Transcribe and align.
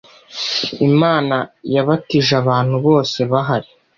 Imana 0.89 1.37
yabatije 1.73 2.31
abantu 2.41 2.75
bose 2.85 3.19
bahari 3.31 3.69